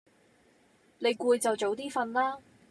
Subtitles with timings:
[0.97, 2.39] 你攰就早啲瞓啦